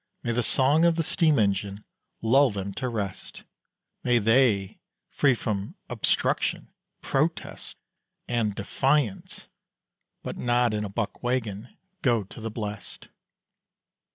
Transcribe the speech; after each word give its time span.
May 0.23 0.31
the 0.31 0.41
song 0.41 0.83
of 0.83 0.95
the 0.95 1.03
steam 1.03 1.37
engine 1.37 1.83
lull 2.23 2.49
them 2.49 2.73
to 2.73 2.89
rest; 2.89 3.43
May 4.03 4.17
they, 4.17 4.79
free 5.11 5.35
from 5.35 5.75
"obstruction," 5.91 6.73
"protest," 7.03 7.77
and 8.27 8.55
"defiance" 8.55 9.47
(But 10.23 10.37
not 10.37 10.73
in 10.73 10.83
a 10.83 10.89
buck 10.89 11.21
waggon) 11.21 11.77
go 12.01 12.23
to 12.23 12.41
the 12.41 12.49
blest. 12.49 13.09